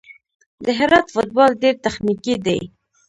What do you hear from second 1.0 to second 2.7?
فوټبال ډېر تخنیکي دی.